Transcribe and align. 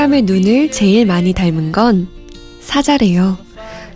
사람의 0.00 0.22
눈을 0.22 0.70
제일 0.70 1.04
많이 1.04 1.34
닮은 1.34 1.72
건 1.72 2.08
사자래요. 2.62 3.36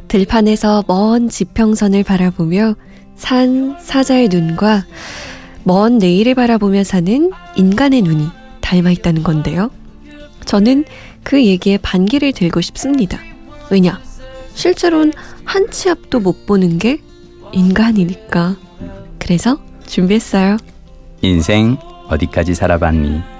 들판에서 0.08 0.84
먼 0.86 1.30
지평선을 1.30 2.02
바라보며 2.02 2.74
산 3.16 3.78
사자의 3.80 4.28
눈과 4.28 4.84
먼 5.62 5.96
내일을 5.96 6.34
바라보며 6.34 6.84
사는 6.84 7.30
인간의 7.56 8.02
눈이 8.02 8.28
닮아 8.60 8.90
있다는 8.90 9.22
건데요. 9.22 9.70
저는 10.44 10.84
그 11.22 11.42
얘기에 11.42 11.78
반기를 11.78 12.32
들고 12.32 12.60
싶습니다. 12.60 13.18
왜냐? 13.70 13.98
실제로는 14.54 15.14
한 15.44 15.70
치 15.70 15.88
앞도 15.88 16.20
못 16.20 16.44
보는 16.44 16.78
게 16.78 16.98
인간이니까. 17.52 18.56
그래서 19.18 19.58
준비했어요. 19.86 20.58
인생 21.22 21.78
어디까지 22.08 22.54
살아봤니? 22.54 23.33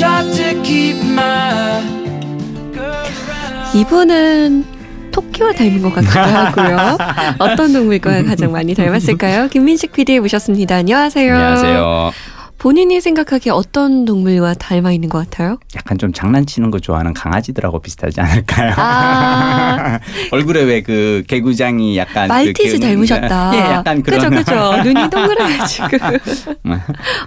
이분은 3.74 4.64
토끼와 5.12 5.52
닮은 5.52 5.82
것 5.82 5.94
같기도 5.94 6.18
하고요. 6.20 6.96
어떤 7.38 7.72
동물과 7.72 8.24
가장 8.24 8.50
많이 8.52 8.74
닮았을까요? 8.74 9.48
김민식 9.48 9.92
PD 9.92 10.20
모셨습니다. 10.20 10.76
안녕하세요. 10.76 11.34
안녕하세요. 11.34 12.12
본인이 12.60 13.00
생각하기에 13.00 13.52
어떤 13.52 14.04
동물과 14.04 14.52
닮아 14.52 14.92
있는 14.92 15.08
것 15.08 15.18
같아요? 15.18 15.56
약간 15.76 15.96
좀 15.96 16.12
장난치는 16.12 16.70
거 16.70 16.78
좋아하는 16.78 17.14
강아지들하고 17.14 17.78
비슷하지 17.80 18.20
않을까요? 18.20 18.74
아. 18.76 19.98
얼굴에 20.30 20.64
왜 20.64 20.80
그 20.82 21.22
개구장이 21.26 21.96
약간 21.96 22.28
말티즈 22.28 22.74
그 22.74 22.80
닮으셨다. 22.80 23.52
예, 23.56 23.58
약간 23.72 24.02
그런. 24.02 24.30
그죠, 24.30 24.30
그죠. 24.36 24.76
눈이 24.84 25.08
동그래가지고. 25.10 25.86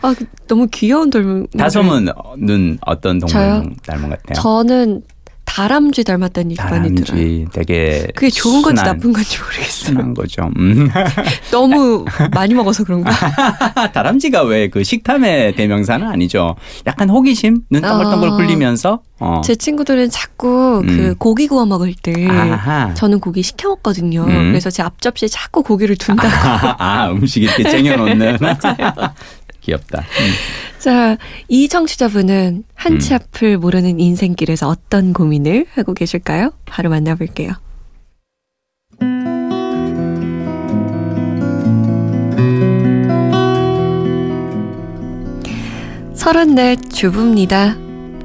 아, 0.01 0.15
너무 0.47 0.67
귀여운 0.71 1.09
동물. 1.09 1.47
다솜은 1.57 2.07
눈 2.37 2.77
어떤 2.85 3.17
동물 3.19 3.31
저요? 3.33 3.63
닮은 3.87 4.09
것 4.09 4.21
같아요? 4.23 4.41
저는 4.41 5.01
다람쥐 5.53 6.03
닮았다는 6.03 6.51
얘기 6.51 6.61
많이 6.63 6.95
들어요. 6.95 7.05
다람쥐 7.05 7.45
되게 7.53 8.07
그게 8.15 8.29
좋은 8.31 8.63
건지 8.63 8.79
순한, 8.79 8.95
나쁜 8.97 9.13
건지 9.13 9.37
모르겠어요. 9.39 9.69
순한 9.93 10.13
거죠. 10.15 10.49
음. 10.57 10.89
너무 11.51 12.05
많이 12.33 12.55
먹어서 12.55 12.83
그런가? 12.83 13.11
다람쥐가 13.93 14.43
왜 14.43 14.63
그 14.73 14.83
식탐의 14.83 15.55
대명사는 15.55 16.07
아니죠. 16.07 16.55
약간 16.87 17.09
호기심, 17.09 17.61
눈 17.69 17.81
동글동글 17.81 18.29
아. 18.29 18.35
굴리면서 18.35 19.01
어. 19.19 19.41
제 19.43 19.53
친구들은 19.55 20.09
자꾸 20.09 20.81
그 20.85 20.91
음. 21.09 21.15
고기 21.19 21.47
구워 21.47 21.65
먹을 21.67 21.93
때 21.93 22.27
아하. 22.27 22.93
저는 22.95 23.19
고기 23.19 23.43
시켜 23.43 23.69
먹거든요. 23.69 24.23
음. 24.23 24.49
그래서 24.51 24.71
제 24.71 24.81
앞접시에 24.81 25.27
자꾸 25.27 25.61
고기를 25.61 25.95
둔다고. 25.97 26.27
아, 26.33 26.75
아, 26.79 27.11
음식 27.11 27.43
이렇게 27.43 27.63
쟁여놓는. 27.63 28.37
귀엽다. 29.63 29.99
음. 30.01 30.79
자, 30.79 31.17
이 31.47 31.67
청취자분은 31.67 32.63
한치 32.75 33.13
음. 33.13 33.15
앞을 33.15 33.57
모르는 33.57 33.99
인생길에서 33.99 34.67
어떤 34.67 35.13
고민을 35.13 35.67
하고 35.73 35.93
계실까요? 35.93 36.51
바로 36.65 36.89
만나볼게요. 36.89 37.53
서른넷 46.13 46.89
주부입니다. 46.89 47.77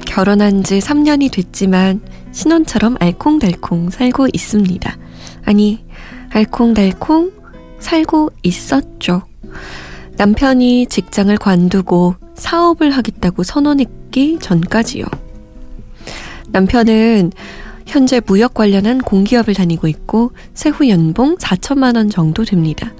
결혼한 0.05 0.63
지 0.63 0.79
3년이 0.79 1.31
됐지만 1.31 2.01
신혼처럼 2.31 2.95
알콩달콩 2.99 3.89
살고 3.89 4.27
있습니다. 4.31 4.97
아니, 5.45 5.83
알콩달콩 6.29 7.31
살고 7.79 8.31
있었죠. 8.43 9.23
남편이 10.19 10.87
직장을 10.87 11.33
관두고 11.37 12.15
사업을 12.35 12.91
하겠다고 12.91 13.43
선언했기 13.43 14.39
전까지요. 14.41 15.05
남편은 16.49 17.31
현재 17.87 18.19
무역 18.25 18.53
관련한 18.53 18.97
공기업을 18.97 19.53
다니고 19.53 19.87
있고 19.87 20.33
세후 20.53 20.89
연봉 20.89 21.37
4천만 21.37 21.95
원 21.95 22.09
정도 22.09 22.43
됩니다. 22.43 22.91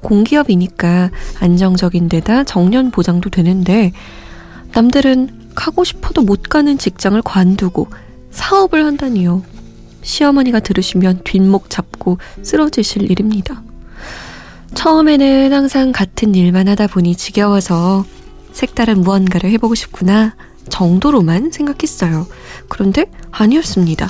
공기업이니까 0.00 1.10
안정적인 1.40 2.08
데다 2.08 2.44
정년 2.44 2.92
보장도 2.92 3.30
되는데 3.30 3.90
남들은 4.72 5.50
가고 5.56 5.82
싶어도 5.82 6.22
못 6.22 6.44
가는 6.44 6.78
직장을 6.78 7.20
관두고 7.22 7.88
사업을 8.30 8.84
한다니요. 8.84 9.42
시어머니가 10.02 10.60
들으시면 10.60 11.22
뒷목 11.24 11.68
잡고 11.68 12.18
쓰러지실 12.42 13.10
일입니다. 13.10 13.60
처음에는 14.74 15.52
항상 15.52 15.92
같은 15.92 16.34
일만 16.34 16.68
하다 16.68 16.86
보니 16.88 17.16
지겨워서 17.16 18.04
색다른 18.52 19.00
무언가를 19.00 19.50
해보고 19.50 19.74
싶구나 19.74 20.34
정도로만 20.68 21.50
생각했어요. 21.50 22.26
그런데 22.68 23.06
아니었습니다. 23.30 24.08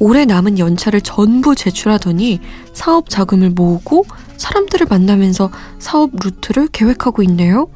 올해 0.00 0.24
남은 0.24 0.58
연차를 0.58 1.00
전부 1.00 1.54
제출하더니 1.54 2.40
사업 2.72 3.08
자금을 3.08 3.50
모으고 3.50 4.04
사람들을 4.36 4.86
만나면서 4.90 5.50
사업 5.78 6.10
루트를 6.22 6.68
계획하고 6.68 7.22
있네요. 7.22 7.68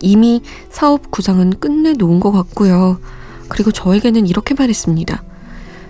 이미 0.00 0.40
사업 0.70 1.10
구상은 1.10 1.50
끝내 1.50 1.92
놓은 1.92 2.20
것 2.20 2.32
같고요. 2.32 2.98
그리고 3.48 3.70
저에게는 3.70 4.26
이렇게 4.26 4.54
말했습니다. 4.54 5.22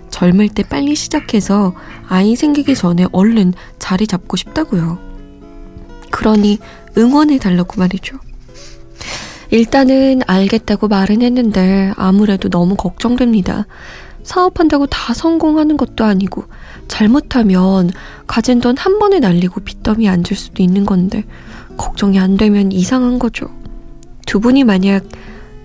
젊을 0.09 0.49
때 0.49 0.63
빨리 0.63 0.95
시작해서 0.95 1.73
아이 2.07 2.35
생기기 2.35 2.75
전에 2.75 3.05
얼른 3.11 3.53
자리 3.77 4.07
잡고 4.07 4.35
싶다고요. 4.37 5.08
그러니 6.19 6.59
응원해 6.97 7.37
달라고 7.37 7.79
말이죠. 7.79 8.17
일단은 9.51 10.19
알겠다고 10.27 10.89
말은 10.89 11.21
했는데 11.21 11.93
아무래도 11.95 12.49
너무 12.49 12.75
걱정됩니다. 12.75 13.65
사업한다고 14.23 14.87
다 14.87 15.13
성공하는 15.13 15.77
것도 15.77 16.03
아니고 16.03 16.43
잘못하면 16.89 17.89
가진 18.27 18.59
돈 18.59 18.75
한 18.77 18.99
번에 18.99 19.19
날리고 19.19 19.61
빚더미 19.61 20.09
앉을 20.09 20.35
수도 20.35 20.61
있는 20.61 20.85
건데 20.85 21.23
걱정이 21.77 22.19
안 22.19 22.35
되면 22.35 22.73
이상한 22.73 23.17
거죠. 23.17 23.49
두 24.25 24.41
분이 24.41 24.65
만약 24.65 25.05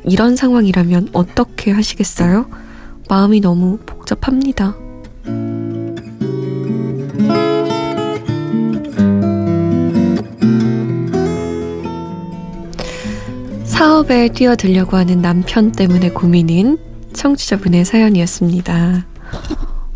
이런 0.05 0.37
상황이라면 0.37 1.09
어떻게 1.15 1.73
하시겠어요? 1.73 2.47
마음이 3.09 3.41
너무 3.41 3.79
복잡합니다. 3.85 4.77
사업에 13.75 14.29
뛰어들려고 14.29 14.97
하는 14.97 15.21
남편 15.21 15.73
때문에 15.73 16.11
고민인 16.11 16.79
청취자분의 17.12 17.85
사연이었습니다. 17.85 19.05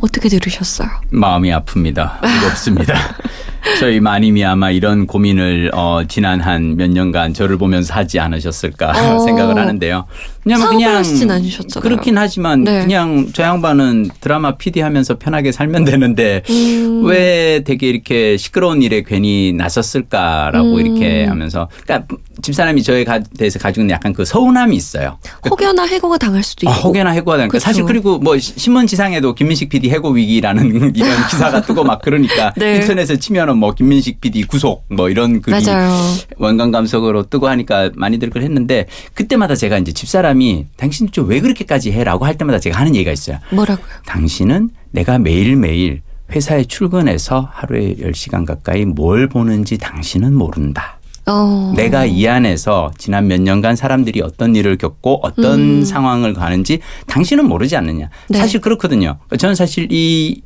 어떻게 0.00 0.28
들으셨어요? 0.28 0.88
마음이 1.10 1.50
아픕니다. 1.52 2.20
무겁습니다. 2.20 2.94
저희 3.78 4.00
마님이 4.00 4.44
아마 4.44 4.72
이런 4.72 5.06
고민을 5.06 5.70
어, 5.74 6.00
지난 6.08 6.40
한 6.40 6.74
몇 6.76 6.90
년간 6.90 7.34
저를 7.34 7.56
보면서 7.56 7.94
하지 7.94 8.18
않으셨을까 8.18 8.90
어. 8.90 9.18
생각을 9.20 9.56
하는데요. 9.56 10.06
왜냐면 10.48 10.68
그냥 10.70 10.96
않으셨잖아요. 10.96 11.82
그렇긴 11.82 12.16
하지만 12.16 12.64
네. 12.64 12.80
그냥 12.80 13.28
저 13.34 13.42
양반은 13.42 14.08
드라마 14.20 14.56
PD 14.56 14.80
하면서 14.80 15.18
편하게 15.18 15.52
살면 15.52 15.84
되는데 15.84 16.42
음. 16.48 17.04
왜 17.04 17.62
되게 17.64 17.88
이렇게 17.88 18.36
시끄러운 18.38 18.80
일에 18.82 19.02
괜히 19.02 19.52
나섰을까라고 19.52 20.74
음. 20.76 20.80
이렇게 20.80 21.24
하면서 21.26 21.68
그러니까 21.84 22.06
집사람이 22.40 22.82
저에 22.84 23.04
가- 23.04 23.18
대해서 23.20 23.58
가지고 23.58 23.82
있는 23.82 23.94
약간 23.94 24.12
그 24.12 24.24
서운함이 24.24 24.74
있어요. 24.76 25.18
혹여나 25.50 25.84
해고가 25.84 26.18
당할 26.18 26.42
수도 26.42 26.68
아, 26.70 26.72
있고. 26.72 26.88
혹여나 26.88 27.10
해고가 27.10 27.36
되니까 27.36 27.52
그쵸. 27.52 27.64
사실 27.64 27.84
그리고 27.84 28.18
뭐 28.18 28.38
시- 28.38 28.54
신문지상에도 28.56 29.34
김민식 29.34 29.68
PD 29.68 29.90
해고 29.90 30.10
위기라는 30.10 30.94
이런 30.94 31.10
기사가 31.28 31.62
뜨고 31.62 31.82
막 31.84 32.00
그러니까 32.00 32.52
네. 32.56 32.76
인터넷에 32.76 33.18
치면은 33.18 33.58
뭐 33.58 33.74
김민식 33.74 34.20
PD 34.20 34.44
구속 34.44 34.84
뭐 34.88 35.10
이런 35.10 35.42
글이 35.42 35.64
맞아요. 35.64 35.90
원강 36.38 36.70
감석으로 36.70 37.24
뜨고 37.24 37.48
하니까 37.48 37.90
많이들 37.96 38.28
그걸 38.28 38.42
했는데 38.44 38.86
그때마다 39.14 39.54
제가 39.56 39.76
이제 39.78 39.92
집사람이 39.92 40.37
당신 40.76 41.10
좀 41.10 41.28
왜 41.28 41.40
그렇게까지 41.40 41.92
해라고 41.92 42.24
할 42.24 42.36
때마다 42.38 42.58
제가 42.58 42.78
하는 42.78 42.94
얘기가 42.94 43.12
있어요. 43.12 43.38
뭐라고요? 43.50 43.86
당신은 44.06 44.70
내가 44.92 45.18
매일매일 45.18 46.00
회사에 46.32 46.64
출근해서 46.64 47.48
하루에 47.52 47.96
10시간 47.96 48.46
가까이 48.46 48.84
뭘 48.84 49.28
보는지 49.28 49.78
당신은 49.78 50.34
모른다. 50.34 50.98
어. 51.26 51.74
내가 51.76 52.06
이 52.06 52.26
안에서 52.26 52.90
지난 52.96 53.26
몇 53.26 53.40
년간 53.40 53.76
사람들이 53.76 54.22
어떤 54.22 54.56
일을 54.56 54.78
겪고 54.78 55.20
어떤 55.22 55.60
음. 55.60 55.84
상황을 55.84 56.32
가는지 56.32 56.80
당신은 57.06 57.46
모르지 57.46 57.76
않느냐. 57.76 58.08
네. 58.28 58.38
사실 58.38 58.60
그렇거든요. 58.60 59.18
저는 59.38 59.54
사실 59.54 59.88
이 59.90 60.40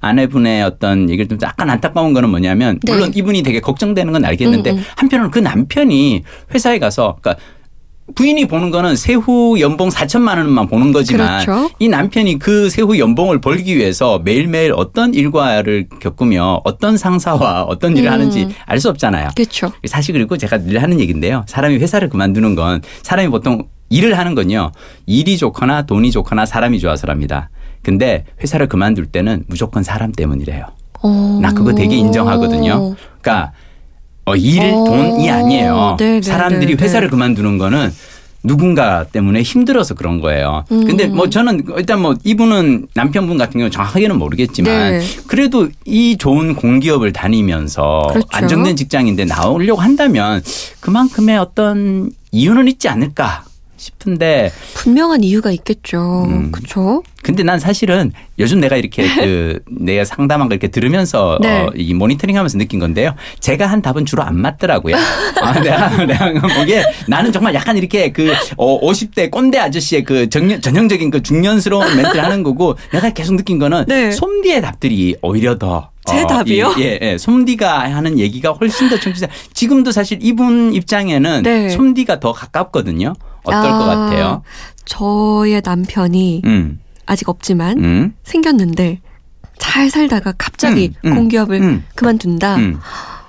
아내분의 0.00 0.62
어떤 0.62 1.10
얘기를 1.10 1.28
좀 1.28 1.38
약간 1.42 1.68
안타까운 1.68 2.12
거는 2.14 2.30
뭐냐면 2.30 2.78
네. 2.84 2.92
물론 2.92 3.12
이분이 3.14 3.42
되게 3.42 3.60
걱정되는 3.60 4.12
건 4.12 4.24
알겠는데 4.24 4.70
음, 4.70 4.76
음. 4.78 4.84
한편으로는 4.96 5.30
그 5.30 5.38
남편이 5.40 6.22
회사에 6.54 6.78
가서 6.78 7.18
그러니까 7.20 7.42
부인이 8.14 8.46
보는 8.46 8.70
거는 8.70 8.96
세후 8.96 9.58
연봉 9.60 9.88
4천만 9.88 10.36
원만 10.36 10.68
보는 10.68 10.92
거지만 10.92 11.42
그렇죠. 11.44 11.70
이 11.78 11.88
남편이 11.88 12.38
그 12.38 12.68
세후 12.68 12.98
연봉을 12.98 13.40
벌기 13.40 13.76
위해서 13.76 14.18
매일매일 14.18 14.74
어떤 14.76 15.14
일과를 15.14 15.86
겪으며 16.00 16.60
어떤 16.64 16.98
상사와 16.98 17.62
어떤 17.64 17.96
일을 17.96 18.10
음. 18.10 18.12
하는지 18.12 18.48
알 18.66 18.78
수 18.78 18.90
없잖아요. 18.90 19.30
그렇죠. 19.34 19.72
사실 19.86 20.12
그리고 20.12 20.36
제가 20.36 20.58
늘 20.58 20.82
하는 20.82 21.00
얘기인데요. 21.00 21.44
사람이 21.48 21.76
회사를 21.78 22.10
그만두는 22.10 22.54
건 22.54 22.82
사람이 23.02 23.28
보통 23.30 23.62
일을 23.88 24.18
하는 24.18 24.34
건요. 24.34 24.72
일이 25.06 25.38
좋거나 25.38 25.86
돈이 25.86 26.10
좋거나 26.10 26.44
사람이 26.44 26.80
좋아서랍니다. 26.80 27.48
근데 27.82 28.24
회사를 28.42 28.68
그만둘 28.68 29.06
때는 29.06 29.44
무조건 29.46 29.82
사람 29.82 30.12
때문이래요. 30.12 30.66
어. 31.02 31.38
나 31.40 31.52
그거 31.52 31.74
되게 31.74 31.96
인정하거든요. 31.96 32.94
그러니까 33.22 33.52
어, 34.26 34.34
일, 34.36 34.60
어. 34.60 34.84
돈이 34.84 35.30
아니에요. 35.30 35.96
네, 35.98 36.20
네, 36.20 36.22
사람들이 36.22 36.76
네, 36.76 36.82
회사를 36.82 37.08
네. 37.08 37.10
그만두는 37.10 37.58
거는 37.58 37.92
누군가 38.42 39.04
때문에 39.04 39.42
힘들어서 39.42 39.94
그런 39.94 40.20
거예요. 40.20 40.64
음. 40.70 40.84
근데 40.86 41.06
뭐 41.06 41.30
저는 41.30 41.64
일단 41.78 42.00
뭐 42.02 42.14
이분은 42.24 42.88
남편분 42.94 43.38
같은 43.38 43.58
경우 43.58 43.70
정확하게는 43.70 44.18
모르겠지만 44.18 44.98
네. 44.98 45.00
그래도 45.26 45.68
이 45.86 46.16
좋은 46.18 46.54
공기업을 46.54 47.12
다니면서 47.12 48.06
그렇죠. 48.10 48.28
안정된 48.30 48.76
직장인데 48.76 49.24
나오려고 49.24 49.80
한다면 49.80 50.42
그만큼의 50.80 51.38
어떤 51.38 52.10
이유는 52.32 52.68
있지 52.68 52.88
않을까 52.88 53.44
싶은데 53.84 54.50
분명한 54.74 55.22
이유가 55.22 55.50
있겠죠. 55.50 56.24
음. 56.26 56.50
그렇죠? 56.50 57.02
근데 57.22 57.42
난 57.42 57.58
사실은 57.58 58.12
요즘 58.38 58.60
내가 58.60 58.76
이렇게 58.76 59.02
그 59.16 59.60
내가 59.66 60.04
상담한 60.04 60.48
걸 60.48 60.56
이렇게 60.56 60.68
들으면서 60.68 61.38
네. 61.40 61.60
어, 61.60 61.70
이 61.74 61.94
모니터링 61.94 62.36
하면서 62.36 62.58
느낀 62.58 62.80
건데요. 62.80 63.14
제가 63.40 63.66
한 63.66 63.82
답은 63.82 64.06
주로 64.06 64.22
안 64.22 64.40
맞더라고요. 64.40 64.96
아, 65.40 65.60
내가, 65.60 66.04
내가 66.04 66.32
보기에 66.32 66.84
나는 67.06 67.32
정말 67.32 67.54
약간 67.54 67.76
이렇게 67.76 68.12
그 68.12 68.32
어, 68.56 68.80
50대 68.80 69.30
꼰대 69.30 69.58
아저씨의 69.58 70.04
그 70.04 70.28
전형, 70.28 70.60
전형적인 70.60 71.10
그 71.10 71.22
중년스러운 71.22 71.96
멘트를 71.96 72.24
하는 72.24 72.42
거고 72.42 72.76
내가 72.92 73.10
계속 73.10 73.36
느낀 73.36 73.58
거는 73.58 73.84
네. 73.86 74.10
솜디의 74.10 74.62
답들이 74.62 75.16
오히려 75.22 75.58
더 75.58 75.90
제 76.06 76.26
답이요? 76.26 76.74
이, 76.76 76.82
예, 76.82 76.98
예. 77.00 77.18
솜디가 77.18 77.94
하는 77.94 78.18
얘기가 78.18 78.52
훨씬 78.52 78.88
더 78.88 78.98
청취자. 78.98 79.28
지금도 79.54 79.90
사실 79.90 80.18
이분 80.20 80.74
입장에는 80.74 81.42
네. 81.42 81.70
솜디가 81.70 82.20
더 82.20 82.32
가깝거든요. 82.32 83.14
어떨 83.44 83.70
아, 83.70 83.78
것 83.78 83.84
같아요? 83.84 84.42
저의 84.84 85.62
남편이 85.64 86.42
음, 86.44 86.80
아직 87.06 87.28
없지만 87.28 87.78
음, 87.78 88.14
생겼는데 88.22 89.00
잘 89.58 89.90
살다가 89.90 90.32
갑자기 90.36 90.92
음, 91.04 91.10
음, 91.10 91.14
공기업을 91.14 91.62
음. 91.62 91.84
그만둔다. 91.94 92.56
음. 92.56 92.80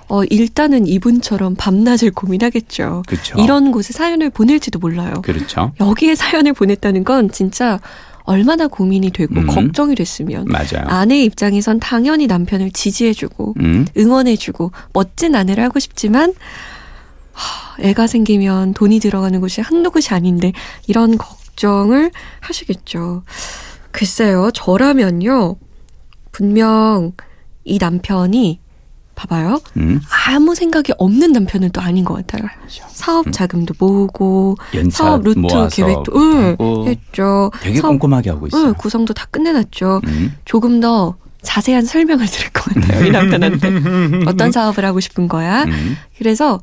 어, 0.08 0.22
일단은 0.24 0.86
이분처럼 0.86 1.56
밤낮을 1.56 2.12
고민하겠죠. 2.12 3.02
그렇죠. 3.08 3.38
이런 3.40 3.72
곳에 3.72 3.92
사연을 3.92 4.30
보낼지도 4.30 4.78
몰라요. 4.78 5.14
그렇죠. 5.22 5.72
여기에 5.80 6.14
사연을 6.14 6.52
보냈다는 6.52 7.04
건 7.04 7.30
진짜 7.30 7.80
얼마나 8.26 8.66
고민이 8.66 9.10
되고 9.10 9.34
음. 9.36 9.46
걱정이 9.46 9.94
됐으면 9.94 10.46
맞아요. 10.46 10.84
아내 10.86 11.22
입장에선 11.22 11.80
당연히 11.80 12.26
남편을 12.26 12.72
지지해주고 12.72 13.54
음. 13.60 13.86
응원해주고 13.96 14.72
멋진 14.92 15.34
아내를 15.34 15.64
하고 15.64 15.78
싶지만 15.78 16.34
하, 17.32 17.82
애가 17.82 18.06
생기면 18.06 18.74
돈이 18.74 18.98
들어가는 18.98 19.40
곳이 19.40 19.60
한두 19.60 19.90
곳이 19.90 20.12
아닌데 20.12 20.52
이런 20.86 21.16
걱정을 21.16 22.10
하시겠죠. 22.40 23.22
글쎄요, 23.92 24.50
저라면요, 24.52 25.56
분명 26.32 27.12
이 27.64 27.78
남편이 27.78 28.60
봐봐요. 29.16 29.60
음. 29.78 30.00
아무 30.28 30.54
생각이 30.54 30.92
없는 30.98 31.32
남편은 31.32 31.70
또 31.72 31.80
아닌 31.80 32.04
것 32.04 32.14
같아요. 32.14 32.48
사업 32.88 33.32
자금도 33.32 33.74
모으고 33.78 34.56
사업 34.92 35.22
루트 35.24 35.40
계획도 35.72 36.12
응, 36.14 36.56
했죠. 36.86 37.50
되게 37.60 37.80
사업 37.80 37.92
꼼꼼하게 37.92 38.30
하고 38.30 38.46
있어요. 38.46 38.68
응, 38.68 38.74
구성도 38.78 39.12
다 39.14 39.26
끝내놨죠. 39.30 40.02
음. 40.06 40.36
조금 40.44 40.80
더 40.80 41.16
자세한 41.42 41.86
설명을 41.86 42.26
들을 42.26 42.50
것 42.50 42.64
같아요. 42.74 43.06
이 43.06 43.10
남편한테. 43.10 43.70
어떤 44.28 44.52
사업을 44.52 44.84
하고 44.84 45.00
싶은 45.00 45.28
거야. 45.28 45.64
음. 45.64 45.96
그래서 46.18 46.60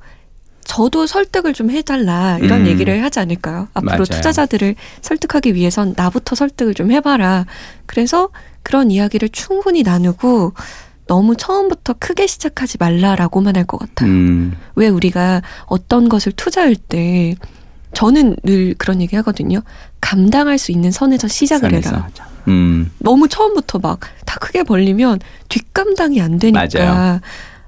저도 0.65 1.07
설득을 1.07 1.53
좀 1.53 1.71
해달라 1.71 2.37
이런 2.39 2.61
음. 2.61 2.67
얘기를 2.67 3.03
하지 3.03 3.19
않을까요? 3.19 3.67
앞으로 3.73 3.89
맞아요. 3.91 4.05
투자자들을 4.05 4.75
설득하기 5.01 5.55
위해선 5.55 5.93
나부터 5.97 6.35
설득을 6.35 6.73
좀 6.73 6.91
해봐라. 6.91 7.45
그래서 7.85 8.29
그런 8.61 8.91
이야기를 8.91 9.29
충분히 9.29 9.83
나누고 9.83 10.53
너무 11.07 11.35
처음부터 11.35 11.93
크게 11.99 12.27
시작하지 12.27 12.77
말라라고만 12.79 13.55
할 13.55 13.65
것 13.65 13.77
같아요. 13.79 14.09
음. 14.09 14.53
왜 14.75 14.87
우리가 14.87 15.41
어떤 15.65 16.09
것을 16.09 16.31
투자할 16.31 16.75
때 16.75 17.35
저는 17.93 18.35
늘 18.43 18.73
그런 18.77 19.01
얘기 19.01 19.15
하거든요. 19.17 19.61
감당할 20.01 20.57
수 20.57 20.71
있는 20.71 20.91
선에서 20.91 21.27
시작을 21.27 21.69
선에서 21.69 21.89
해라. 21.91 22.09
음. 22.47 22.91
너무 22.99 23.27
처음부터 23.27 23.79
막 23.79 23.99
다 24.25 24.39
크게 24.39 24.63
벌리면 24.63 25.19
뒷감당이 25.49 26.19
안 26.19 26.39
되니까 26.39 26.67
맞아요. 26.75 27.19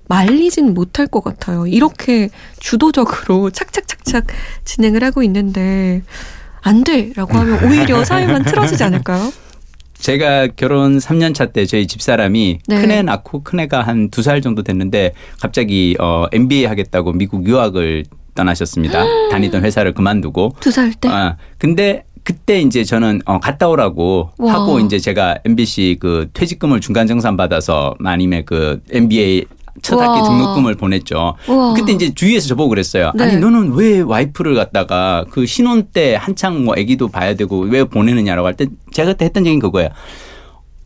말리진 0.08 0.74
못할 0.74 1.06
것 1.08 1.24
같아요. 1.24 1.68
이렇게 1.68 2.30
주도적으로 2.60 3.52
착착착착 3.52 4.26
진행을 4.64 5.04
하고 5.04 5.22
있는데 5.24 6.02
안 6.62 6.84
돼라고 6.84 7.38
하면 7.38 7.64
오히려 7.66 8.04
사회만 8.04 8.44
틀어지지 8.44 8.84
않을까요? 8.84 9.32
제가 10.10 10.50
결혼 10.56 11.00
3년 11.00 11.34
차 11.34 11.48
때 11.48 11.66
저희 11.66 11.88
집사람이 11.88 12.60
네. 12.68 12.82
큰애 12.82 13.02
낳고 13.02 13.42
큰애가 13.42 13.82
한 13.82 14.10
두 14.12 14.22
살 14.22 14.40
정도 14.40 14.62
됐는데 14.62 15.14
갑자기 15.42 15.96
어 16.00 16.28
MBA 16.32 16.66
하겠다고 16.66 17.14
미국 17.14 17.48
유학을 17.48 18.04
떠나셨습니다. 18.36 19.04
다니던 19.32 19.64
회사를 19.66 19.94
그만두고 19.96 20.56
두 20.60 20.70
살 20.72 20.94
때. 20.94 21.10
아, 21.10 21.38
근데 21.58 22.04
그때 22.24 22.62
이제 22.62 22.84
저는 22.84 23.22
어, 23.26 23.40
갔다 23.40 23.68
오라고 23.68 24.30
와. 24.38 24.54
하고 24.54 24.80
이제 24.80 25.00
제가 25.00 25.40
MBC 25.44 25.98
그 26.00 26.30
퇴직금을 26.34 26.82
중간 26.82 27.08
정산 27.08 27.36
받아서 27.36 27.96
마님의 27.98 28.46
그 28.46 28.82
MBA 28.92 29.46
첫 29.82 30.00
학기 30.00 30.20
와. 30.22 30.24
등록금을 30.24 30.76
보냈죠. 30.76 31.36
우와. 31.48 31.74
그때 31.74 31.92
이제 31.92 32.14
주위에서 32.14 32.48
저보고 32.48 32.70
그랬어요. 32.70 33.12
네. 33.16 33.24
아니 33.24 33.38
너는 33.38 33.74
왜 33.74 34.00
와이프를 34.02 34.56
갖다가 34.56 35.26
그 35.30 35.46
신혼 35.46 35.84
때 35.92 36.16
한창 36.16 36.64
뭐 36.64 36.76
아기도 36.78 37.08
봐야 37.10 37.34
되고 37.36 37.60
왜 37.60 37.84
보내느냐라고 37.84 38.48
할 38.48 38.56
때 38.56 38.68
제가 38.92 39.12
그때 39.12 39.26
했던 39.26 39.46
얘기는 39.46 39.60
그거예요. 39.60 39.90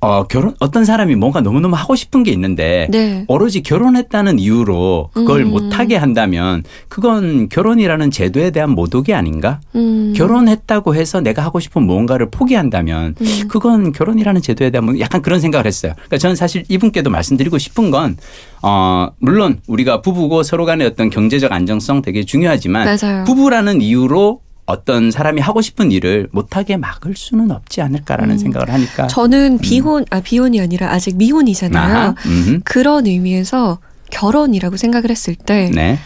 어 0.02 0.24
결혼 0.28 0.56
어떤 0.60 0.86
사람이 0.86 1.16
뭔가 1.16 1.42
너무너무 1.42 1.76
하고 1.76 1.94
싶은 1.94 2.24
게 2.24 2.32
있는데 2.32 2.88
네. 2.90 3.26
오로지 3.28 3.62
결혼했다는 3.62 4.40
이유로 4.40 5.10
그걸 5.14 5.42
음. 5.42 5.50
못하게 5.50 5.98
한다면 5.98 6.64
그건 6.88 7.50
결혼이라는 7.50 8.10
제도에 8.10 8.52
대한 8.52 8.70
모독이 8.70 9.14
아닌가? 9.14 9.60
음. 9.76 10.14
결혼했다고 10.16 10.96
해서 10.96 11.20
내가 11.20 11.44
하고 11.44 11.60
싶은 11.60 11.84
무언가를 11.84 12.30
포기한다면 12.32 13.16
음. 13.20 13.48
그건 13.50 13.92
결혼이라는 13.92 14.42
제도에 14.42 14.70
대한 14.70 14.86
뭐 14.86 14.98
약간 15.00 15.22
그런 15.22 15.42
생각을 15.42 15.66
했어요. 15.66 15.94
그러니까 15.96 16.18
저는 16.18 16.38
사실 16.38 16.64
이분께도 16.70 17.10
말씀드리고 17.10 17.58
싶은 17.58 17.92
건 17.92 18.16
어, 18.62 19.10
물론 19.20 19.60
우리가 19.68 20.02
부부고 20.02 20.44
서로 20.44 20.66
간의 20.66 20.88
어떤 20.88 21.10
경제적 21.10 21.52
안정성 21.52 22.02
되게 22.02 22.24
중요하지만 22.24 22.86
맞아요. 22.86 23.24
부부라는 23.26 23.82
이유로 23.82 24.40
어떤 24.70 25.12
사람이 25.12 25.42
하고 25.42 25.62
싶은 25.62 25.92
일을 25.92 26.28
못하게 26.32 26.78
막을 26.78 27.16
수는 27.16 27.52
없지 27.52 27.82
않을까라는 27.82 28.36
음. 28.36 28.38
생각을 28.38 28.72
하니까. 28.72 29.08
저는 29.08 29.58
비혼 29.58 30.06
아 30.12 30.22
비혼이 30.22 30.62
아니라 30.62 30.92
아직 30.92 31.18
미혼이잖아요. 31.18 32.16
그런 32.64 33.06
의미에서 33.08 33.80
결혼이라고 34.12 34.78
생각을 34.78 35.10
했을 35.10 35.36
때내 35.36 36.00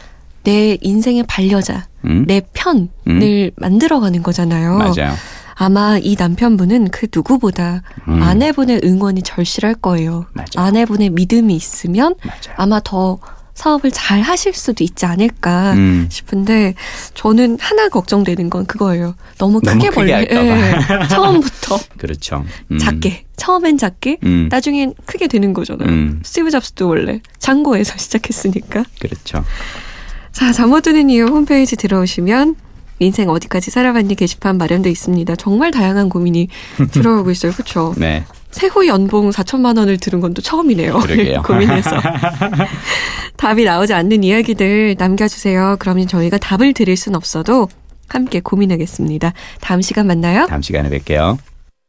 네. 0.44 0.78
인생의 0.82 1.24
반려자, 1.28 1.88
음. 2.06 2.26
내 2.28 2.42
편을 2.54 2.90
음. 3.08 3.50
만들어가는 3.56 4.24
거잖아요. 4.24 4.78
맞아요. 4.78 5.14
아마 5.56 5.98
이 6.02 6.16
남편분은 6.18 6.90
그 6.90 7.08
누구보다 7.14 7.84
음. 8.08 8.22
아내분의 8.22 8.82
응원이 8.84 9.22
절실할 9.22 9.76
거예요. 9.76 10.26
맞아요. 10.34 10.68
아내분의 10.68 11.12
믿음이 11.12 11.56
있으면 11.56 12.16
맞아요. 12.24 12.56
아마 12.58 12.80
더 12.84 13.20
사업을 13.54 13.92
잘 13.92 14.22
하실 14.22 14.54
수도 14.54 14.84
있지 14.84 15.06
않을까 15.06 15.74
음. 15.74 16.08
싶은데 16.10 16.74
저는 17.14 17.58
하나 17.62 17.88
걱정되는 17.90 18.50
건 18.50 18.66
그거예요. 18.66 19.16
너무 19.38 19.60
크게 19.62 19.90
크게 19.90 20.12
할까 20.12 20.46
예. 20.46 21.08
처음부터 21.08 21.80
그렇죠. 21.98 22.44
음. 22.72 22.80
작게 22.80 23.26
처음엔 23.38 23.78
작게 23.78 24.18
음. 24.24 24.48
나중엔 24.50 24.96
크게 25.06 25.28
되는 25.28 25.54
거잖아요. 25.54 25.88
음. 25.90 26.22
스티브 26.24 26.50
잡스도 26.50 26.88
원래 26.88 27.22
창고에서 27.40 27.96
시작했으니까. 27.98 28.84
그렇죠. 29.00 29.46
자, 30.32 30.52
잠못 30.52 30.84
드는 30.84 31.10
이유 31.12 31.26
홈페이지 31.26 31.76
들어오시면 31.76 32.56
인생 33.00 33.30
어디까지 33.30 33.70
살아봤니 33.70 34.16
게시판 34.16 34.58
마련돼 34.58 34.90
있습니다. 34.90 35.36
정말 35.36 35.72
다양한 35.72 36.10
고민이 36.10 36.48
들어오고 36.92 37.30
있어요. 37.32 37.52
그렇죠? 37.52 37.94
네. 37.98 38.26
세후 38.54 38.88
연봉 38.88 39.30
4천만 39.32 39.78
원을 39.78 39.98
들은 39.98 40.20
건 40.22 40.34
또 40.34 40.42
처음이네요. 40.42 41.00
고민해서. 41.44 41.92
답이 43.38 43.66
나오지 43.66 43.94
않는 43.94 44.24
이야기들 44.24 44.96
남겨주세요. 44.98 45.76
그러면 45.80 46.08
저희가 46.08 46.38
답을 46.38 46.74
드릴 46.74 46.96
순 46.98 47.16
없어도 47.16 47.68
함께 48.08 48.40
고민하겠습니다. 48.40 49.34
다음 49.62 49.82
시간 49.82 50.08
만나요. 50.08 50.46
다음 50.48 50.62
시간에 50.62 50.90
뵐게요. 50.90 51.38